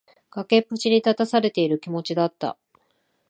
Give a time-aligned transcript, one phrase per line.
[0.31, 2.57] 崖っぷちに立たされている気持ちだった。